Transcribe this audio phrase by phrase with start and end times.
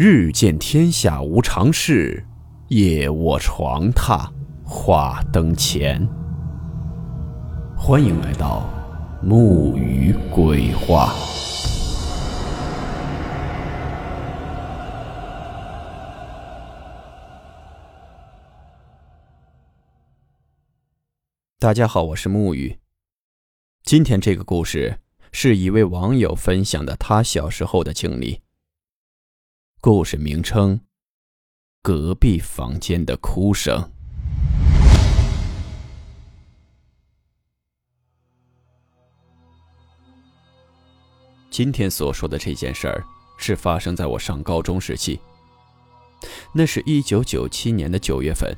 [0.00, 2.24] 日见天下无常事，
[2.68, 4.30] 夜卧床榻
[4.64, 6.08] 话灯前。
[7.76, 8.70] 欢迎来到
[9.20, 11.12] 木鱼鬼话。
[21.58, 22.78] 大家好，我是木鱼。
[23.82, 25.00] 今天这个故事
[25.32, 28.42] 是一位网友分享的他小时候的经历。
[29.80, 30.80] 故事名称：
[31.82, 33.88] 隔壁房间的哭声。
[41.48, 43.04] 今天所说的这件事儿
[43.38, 45.20] 是发生在我上高中时期。
[46.52, 48.52] 那是一九九七年的九月份，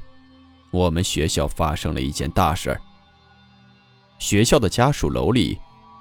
[0.70, 2.80] 我们学校发生了一件大事儿。
[4.18, 5.58] 学校的家属楼里，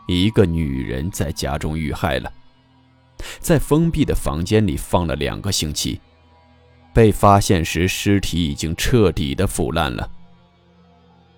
[0.07, 2.31] 一个女人在家中遇害了，
[3.39, 5.99] 在封闭的房间里放了两个星期，
[6.93, 10.09] 被发现时尸体已经彻底的腐烂了。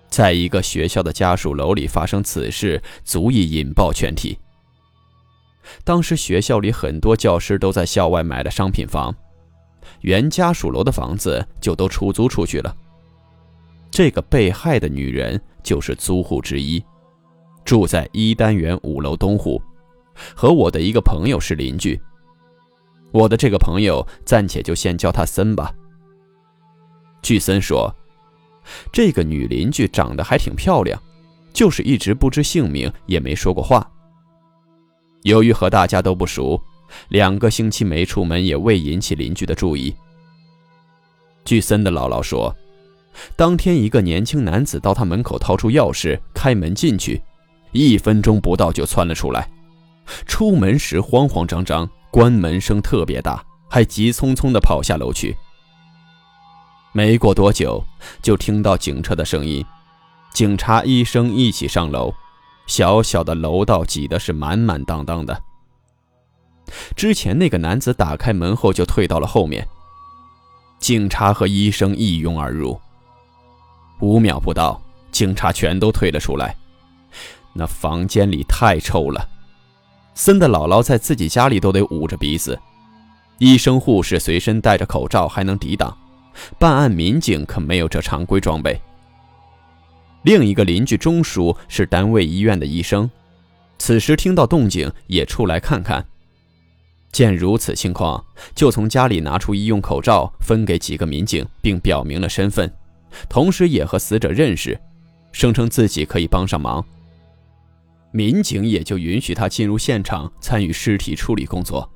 [0.08, 4.38] 在一个学校的家属楼里发生此事，足以引爆全体。
[5.84, 9.14] 当时学校里很多教师都在校外买了商品房，
[10.02, 12.76] 原家属楼的房子就都出租出去了。
[13.90, 16.82] 这个被害的女人就是租户之一，
[17.64, 19.62] 住在一单元五楼东户，
[20.34, 22.00] 和我的一个朋友是邻居。
[23.12, 25.72] 我的这个朋友暂且就先叫他森吧。
[27.22, 27.94] 据森说，
[28.92, 31.00] 这个女邻居长得还挺漂亮，
[31.52, 33.88] 就是一直不知姓名，也没说过话。
[35.22, 36.60] 由于和大家都不熟，
[37.08, 39.94] 两个星期没出门也未引起邻居的注意。
[41.44, 42.54] 据森的姥姥说。
[43.36, 47.22] 当天，一个年轻男子到他门口掏出钥匙开门进去，
[47.72, 49.46] 一分钟不到就窜了出来。
[50.26, 55.36] 出门时慌慌张张，关门声特别大，还急匆匆地跑下楼去。
[56.92, 57.82] 没过多久，
[58.20, 59.64] 就听到警车的声音，
[60.34, 62.12] 警察、医生一起上楼，
[62.66, 65.42] 小小的楼道挤得是满满当当的。
[66.94, 69.66] 之前那个男子打开门后就退到了后面，
[70.78, 72.78] 警察和医生一拥而入。
[74.00, 74.80] 五秒不到，
[75.10, 76.54] 警察全都退了出来。
[77.54, 79.28] 那房间里太臭了，
[80.14, 82.58] 森的姥姥在自己家里都得捂着鼻子。
[83.38, 85.96] 医生、护士随身戴着口罩还能抵挡，
[86.58, 88.80] 办案民警可没有这常规装备。
[90.22, 93.10] 另一个邻居钟叔是单位医院的医生，
[93.78, 96.06] 此时听到动静也出来看看。
[97.10, 98.24] 见如此情况，
[98.54, 102.72] 就从家里拿出医用口罩分给几个民警，并表明了身份。
[103.28, 104.80] 同时也和死者认识，
[105.32, 106.82] 声称自己可以帮上忙。
[108.12, 111.90] 民警也就允许他进入现场参与尸体处理工作。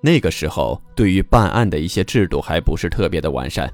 [0.00, 3.72] 那个时候，对于办案的一些制度还不是特别的完善。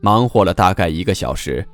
[0.00, 1.66] 忙活了大概一个小时，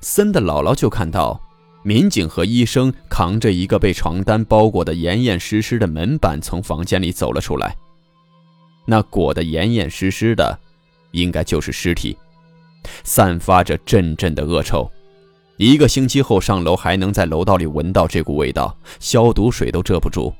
[0.00, 1.40] 森的姥姥就看到
[1.82, 7.76] 民警和医生扛着一个被床单包裹的严严实实的门板从房间里走了出来。
[8.84, 10.58] 那裹得严严实实的，
[11.12, 12.16] 应该就是尸体。
[13.04, 14.90] 散发着阵阵的恶臭，
[15.58, 20.32] 一个星期后上楼还能在楼道里闻到这股味道，消毒水都遮不住。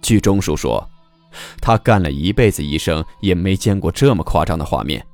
[0.00, 0.88] 据钟叔说，
[1.60, 5.04] 他干了一辈子医生，也没见过这么夸张的画面。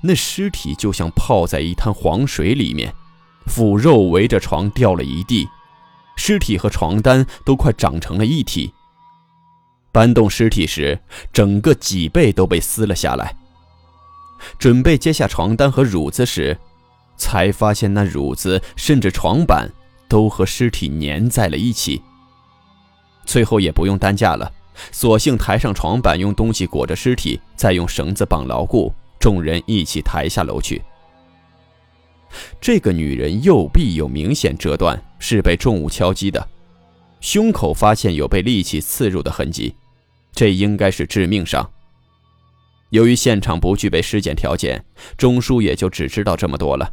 [0.00, 2.94] 那尸体就像泡在一滩黄水里面，
[3.46, 5.46] 腐肉围着床掉了一地，
[6.16, 8.72] 尸体和床单都快长成了一体。
[9.92, 10.98] 搬动尸体时，
[11.34, 13.36] 整个脊背都被撕了下来。
[14.58, 16.58] 准备揭下床单和褥子时，
[17.16, 19.70] 才发现那褥子甚至床板
[20.08, 22.00] 都和尸体粘在了一起。
[23.24, 24.52] 最后也不用担架了，
[24.92, 30.82] 索性抬上床板，用东西裹着尸体，再用绳子绑牢固，众人一起抬下楼去。
[32.60, 36.46] 这个女人右臂有明显折断，是被重物敲击的，
[37.20, 39.74] 胸口发现有被利器刺入的痕迹，
[40.32, 41.68] 这应该是致命伤。
[42.90, 44.84] 由于现场不具备尸检条件，
[45.16, 46.88] 钟叔也就只知道这么多了。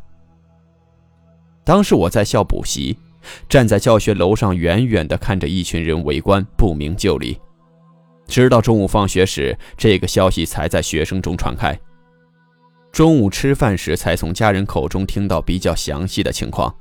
[1.64, 2.98] 当时我在校补习，
[3.48, 7.40] 站在教学楼上，远远地看着一群人围观，不明就里。
[8.28, 11.78] 直到中午放学时，这个消息才在学生中传开。
[12.92, 16.74] 中午吃饭时，才从家人口中听到比较详细的情况。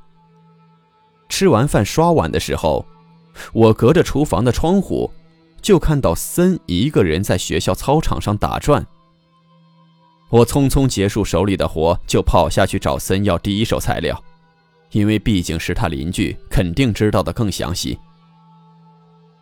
[1.28, 2.84] 吃完饭刷碗的时候，
[3.52, 5.10] 我隔着厨房的窗户，
[5.62, 8.86] 就看到森一个人在学校操场上打转。
[10.28, 14.22] 我匆匆结束手里的活，就跑下去找森要第一手材料，
[14.92, 17.98] 因为毕竟是他邻居，肯定知道的更详细。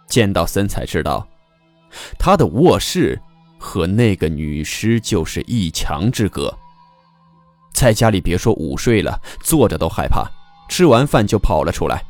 [0.08, 1.26] 见到森才知道，
[2.18, 3.20] 他的卧室
[3.58, 6.52] 和那个女尸就是一墙之隔。
[7.72, 10.28] 在家里别说午睡了，坐着都害怕，
[10.68, 12.02] 吃完饭就跑了出来。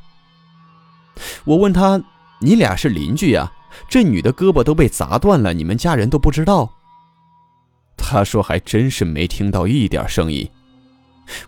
[1.44, 2.02] 我问他
[2.40, 3.52] ：“你俩是邻居呀？
[3.88, 6.70] 这女的胳膊都被砸断了，你们家人都不知道？”
[7.96, 10.50] 他说：“还真是没听到一点声音，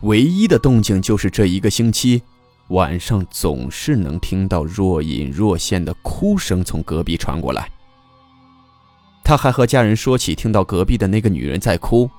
[0.03, 2.23] 唯一的动静就是这一个星期，
[2.69, 7.69] 晚上总是能听到若隐若现的哭声从隔壁传过来。”
[9.25, 12.11] 他还和家人说起听到隔壁的那个女人在哭，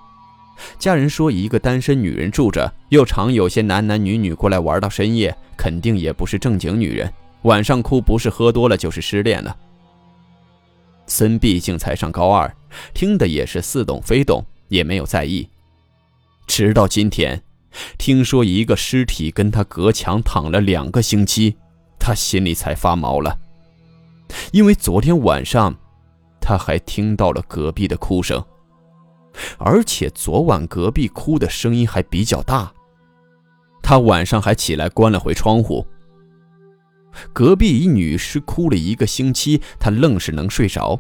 [0.80, 7.12] 家人说一个单身女人住着，又常有些男男女女过来玩到深夜，肯定也不是正经女人。
[7.42, 9.56] 晚上哭不是喝多了就是失恋了。
[11.08, 12.50] 森毕竟才上高二，
[12.94, 15.46] 听的也是似懂非懂，也没有在意。
[16.46, 17.42] 直到今天，
[17.98, 21.56] 听说一个尸体跟他隔墙躺了两个星期，
[22.00, 23.40] 他心里才发毛了。
[24.52, 25.76] 因为昨天晚上，
[26.42, 28.44] 他还听到了隔壁的哭声，
[29.58, 32.72] 而且昨晚隔壁哭的声音还比较大。
[33.82, 35.86] 他晚上还起来关了回窗户。
[37.32, 41.00] 隔壁一女尸哭了一个星期，他愣是能睡着。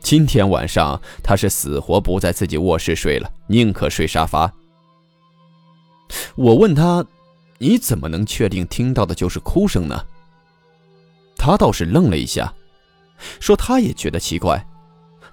[0.00, 4.52] 今天晚上他是死活不在自己卧室睡了，宁可睡沙发。
[6.34, 7.04] 我问他
[7.58, 10.04] ：“你怎么能确定听到的就是哭声呢？”
[11.36, 12.52] 他倒是愣了一下，
[13.38, 14.66] 说他也觉得奇怪，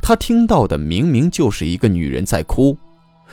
[0.02, 2.78] 他听到的明明就是一个女人在哭，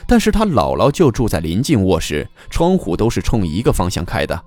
[0.06, 4.40] 但是他姥姥就住在临近卧室，窗户都是冲一个方向开的。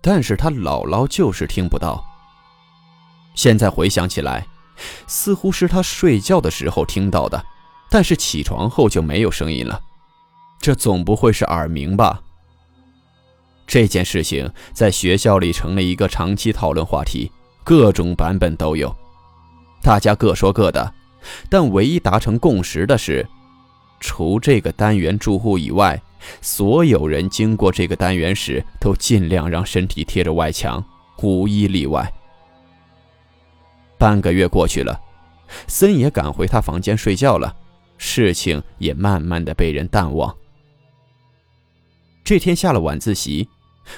[0.00, 2.04] 但是他姥姥就是听不到。
[3.34, 4.46] 现在回想起来，
[5.06, 7.44] 似乎是他睡觉的时候听到的，
[7.90, 9.80] 但是起床后就没有声音了。
[10.60, 12.20] 这总不会是耳鸣吧？
[13.66, 17.30] 这件事情在学校里成了一个长期讨论话题，
[17.62, 18.94] 各种版本都有，
[19.82, 20.94] 大家各说各的，
[21.50, 23.26] 但唯一达成共识的是，
[24.00, 26.00] 除这个单元住户以外。
[26.40, 30.84] 所有人经过这个单元时，都尽量让身体贴着外墙，
[31.22, 32.12] 无一例外。
[33.98, 35.00] 半个月过去了，
[35.66, 37.54] 森也赶回他房间睡觉了，
[37.96, 40.34] 事情也慢慢的被人淡忘。
[42.24, 43.48] 这天下了晚自习，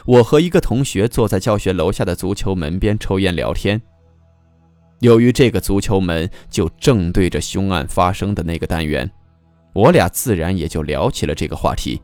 [0.06, 3.80] 我和一个同学坐在教学楼下的足球门边抽烟聊天。
[5.00, 9.10] 由于这个足球门就正对着凶案发生的那个单元，
[9.72, 12.00] 我俩自然也就聊起了这个话题。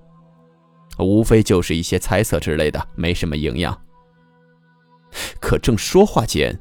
[0.99, 3.78] 无非就是一些猜测之类的，没什么营养。
[5.40, 6.58] 可正说话间，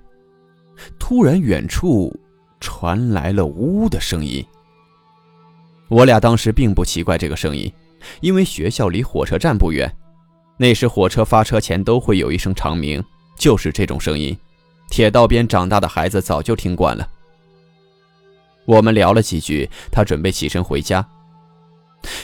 [1.00, 2.14] 突然远处
[2.60, 4.46] 传来了呜的声音。
[5.88, 7.72] 我俩当时并不奇怪这个声音，
[8.22, 9.92] 因为学校离火车站不远，
[10.58, 13.04] 那时火车发车前都会有一声长鸣，
[13.38, 14.36] 就是这种声音。
[14.90, 17.08] 铁道边长大的孩子早就听惯了。
[18.66, 21.08] 我们聊了几句，他准备起身回家，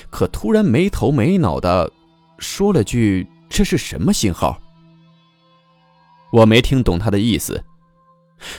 [0.10, 1.92] 可突然没头没脑的。
[2.40, 4.60] 说了句：“这是什么信号？”
[6.34, 7.64] 我没听懂他的意思。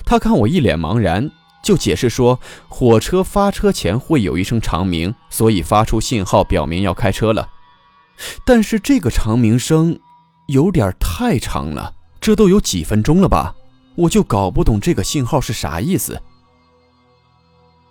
[0.04, 1.30] 他看我一脸茫然，
[1.62, 2.38] 就解释说
[2.68, 7.48] ：“火车发车前会有一声长鸣，所以发出信号表明要开车了。
[8.44, 9.98] 但是这个长鸣声
[10.46, 13.54] 有点太长了，这都有几分钟了吧？
[13.94, 16.20] 我就搞不懂这个信号是啥意思。”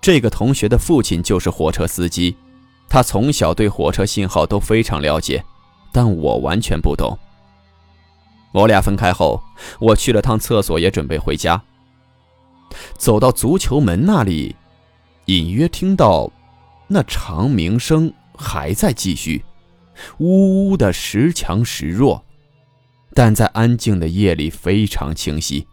[0.02, 2.36] 这个同学的父亲就是火车司机，
[2.90, 5.44] 他从小对火车信号都非常了解。
[5.94, 7.20] 但我完全不懂。
[8.54, 9.44] 我俩分开后，
[9.80, 11.62] 我去了趟厕所，也准备回家。
[12.98, 14.56] 走到足球门那里，
[15.26, 16.32] 隐约听到
[16.88, 19.44] 那长鸣声还在继续，
[20.20, 22.24] 呜呜的时强时弱，
[23.14, 25.68] 但在安静的夜里非常清晰。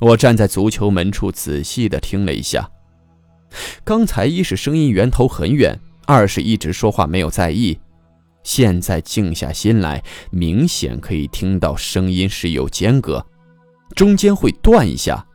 [0.00, 2.70] 我站在足球门处仔细的听了一下，
[3.82, 7.78] 刚才一是声音源头很远，二是一直说话没有在意。
[8.42, 13.26] 现在静下心来，明显可以听到声音是有间隔，
[13.96, 15.26] 中间会断一下，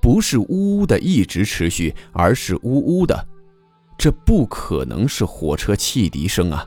[0.00, 3.26] 不是呜呜的一直持续，而是呜呜的，
[3.96, 6.66] 这不可能是火车汽笛声啊！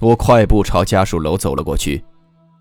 [0.00, 2.04] 我快步朝家属楼走了过去，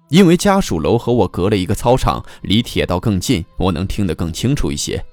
[0.09, 5.03] 因为家属楼和我隔了一个操场，离铁道更近，我能听得更清楚一些。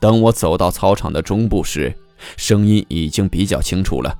[0.00, 1.94] 等我走到操场的中部时，
[2.36, 4.18] 声音已经比较清楚了。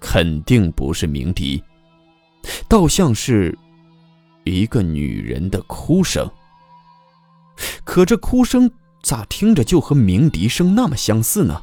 [0.00, 1.62] 肯定不是鸣笛，
[2.68, 3.56] 倒像是
[4.44, 6.28] 一个女人的哭声。
[7.84, 8.70] 可这哭声
[9.02, 11.62] 咋听着就和鸣笛声那么相似呢？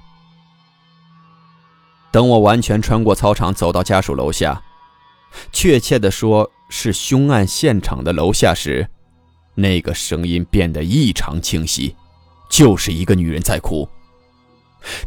[2.12, 4.62] 等我完全穿过操场走到家属楼下，
[5.52, 8.90] 确切的说是凶案现场的楼下时，
[9.56, 11.96] 那个声音变得异常清晰，
[12.50, 13.88] 就是一个女人在哭。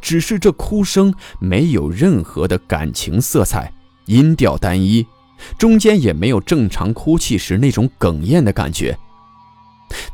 [0.00, 3.72] 只是这哭声没有任何的感情色彩，
[4.06, 5.06] 音调单一，
[5.58, 8.96] 中间也没有正常哭泣时那种哽咽的感觉。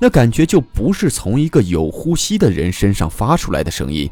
[0.00, 4.08] 那感觉就不是从一个有呼吸的人身上发出来的声音，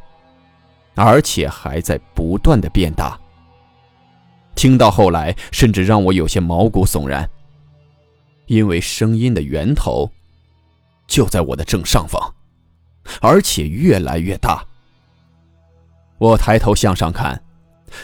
[0.95, 3.19] 而且还在不断的变大。
[4.55, 7.29] 听到后来，甚至让我有些毛骨悚然，
[8.47, 10.11] 因为声音的源头
[11.07, 12.35] 就在我的正上方，
[13.21, 14.65] 而且越来越大。
[16.19, 17.41] 我抬头向上看，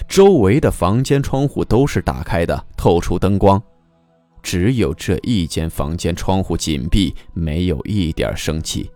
[0.06, 3.60] 周围的房间窗户都是打开的，透出灯光。
[4.42, 8.90] 只有这一间房间窗户紧闭，没有一点生气。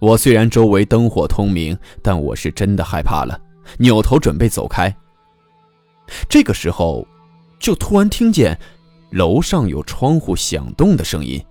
[0.00, 3.40] 我虽然周围灯火通明，但我是真的害怕了，
[3.78, 4.94] 扭头准备走开。
[6.28, 7.06] 这个时候，
[7.58, 8.58] 就突然听见
[9.10, 11.42] 楼上有窗户响动的声音。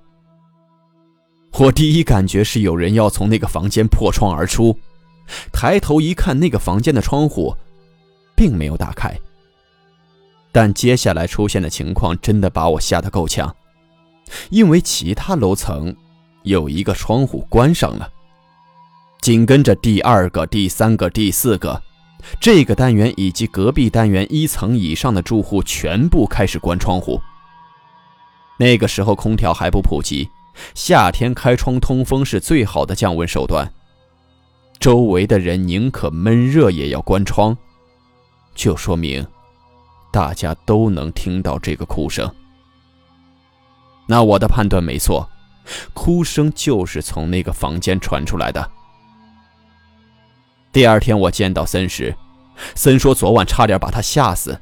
[1.58, 4.78] 我第一感觉是有人要从那个房间破窗而出，
[5.52, 7.56] 抬头一看，那个房间的窗户
[8.36, 9.18] 并没有打开。
[10.56, 13.54] 但接下来出现的情况真的把我吓得够呛，
[14.50, 15.94] 因为其他楼层
[16.44, 18.10] 有一个窗户关上了，
[19.20, 21.82] 紧跟着第二个、第三个、第四个，
[22.40, 27.20] 这个单元以及隔壁单元一层以上的住户全部开始关窗户。
[28.58, 30.30] 那个时候空调还不普及，
[30.74, 33.70] 夏天开窗通风是最好的降温手段，
[34.80, 37.58] 周围的人宁可闷热也要关窗，
[38.56, 39.28] 就说明。
[40.16, 42.34] 大家都能听到这个哭声，
[44.08, 45.30] 那我的判断没错，
[45.94, 48.72] 哭声就是从那个房间传出来的。
[50.72, 52.16] 第二天我见到森时，
[52.76, 54.58] 森说昨晚差点把他吓死。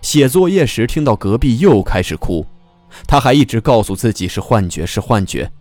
[0.00, 2.46] 写作业时听到隔壁又开始哭，
[3.06, 5.52] 他还一直告诉自己是幻觉，是幻觉。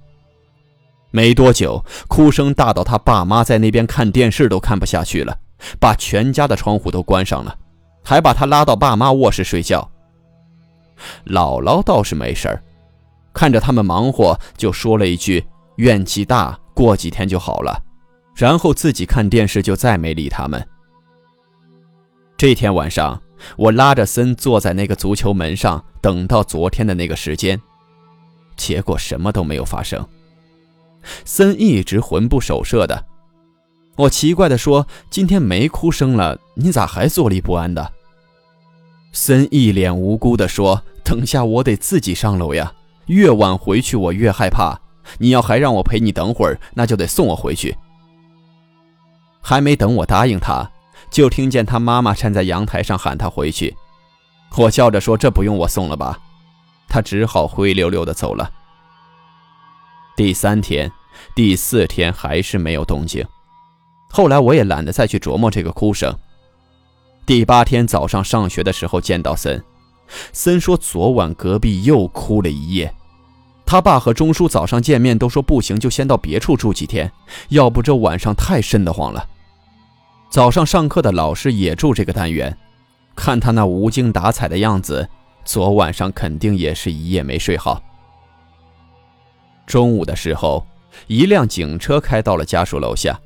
[1.11, 5.37] 没多久，哭声大到他爸妈在那边看电视都看不下去了，
[5.81, 7.57] 把全家的窗户都关上了。
[8.03, 9.89] 还把他拉到爸妈卧室睡觉。
[11.25, 12.63] 姥姥倒是没事儿，
[13.33, 15.43] 看着他们忙活，就说了一句
[15.77, 17.81] ：“怨气大，过几天就好了。”
[18.35, 20.67] 然后自己看电视，就再没理他们。
[22.37, 23.21] 这天晚上，
[23.57, 27.61] 我拉着森坐在那个足球门上，等到昨天的那个时间，
[28.55, 30.05] 结果什么都没有发生。
[31.25, 33.05] 森一直魂不守舍的。
[33.95, 37.93] 我奇怪地说：“今天没哭声了，你咋还坐立不安的？”
[39.13, 42.73] 森一脸无辜地说：“等下我得自己上楼呀，
[43.05, 44.79] 越晚回去我越害怕。
[45.19, 47.77] 你要还让我陪你等会儿，那就得送我回去。”
[49.41, 50.71] 还没等我答应他，
[51.11, 53.75] 就听见他妈妈站在阳台上喊他回去。
[54.57, 56.19] 我笑着说：“这不用我送了吧？”
[56.89, 58.49] 他只好灰溜溜地走了。
[60.15, 60.91] 第三天、
[61.35, 63.23] 第四天还是没有动静。
[64.15, 66.15] 后来我也懒得再去琢磨这个哭声。
[67.25, 69.59] 第八天早上上学的时候见到森，
[70.31, 72.93] 森说昨晚隔壁又哭了一夜。
[73.65, 77.11] 他爸和钟叔早上见面都说不行，就先到别处住几天，
[77.49, 79.27] 要不这晚上太瘆得慌了。
[80.29, 82.55] 早上上课的老师也住这个单元，
[83.15, 85.09] 看他那无精打采的样子，
[85.43, 87.81] 昨晚上肯定也是一夜没睡好。
[89.65, 90.67] 中午的时候，
[91.07, 93.19] 一辆警车开到了家属楼下。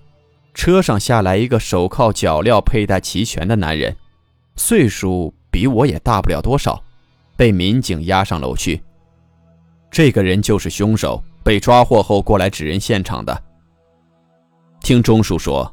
[0.58, 3.96] 车上下来一个手铐脚镣佩戴齐全的男人，
[4.56, 6.84] 岁数比我也大不了多少，
[7.36, 8.82] 被民警押上楼去。
[9.92, 13.44] 这个人就是凶手，被抓获后过来指认现场的。
[14.82, 15.72] 听钟叔说，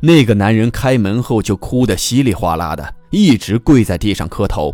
[0.00, 4.72] 那个男人开门后就哭得稀里哗啦的，一直跪在地上磕头。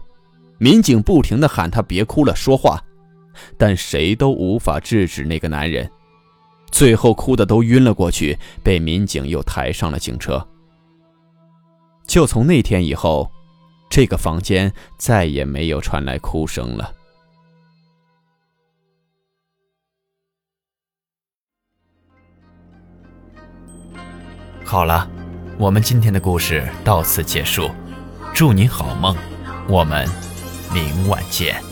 [0.58, 2.78] 民警不停地喊他别哭了，说话，
[3.56, 5.90] 但谁都无法制止那个男人。
[6.70, 10.46] 最后哭的都晕了过去，被民警又抬上了警车。
[12.06, 13.30] 就从那天以后，
[13.88, 16.92] 这个房间再也没有传来哭声了。
[24.64, 25.10] 好了，
[25.58, 27.70] 我们今天的故事到此结束，
[28.32, 29.16] 祝你好梦，
[29.68, 30.08] 我们
[30.72, 31.69] 明晚见。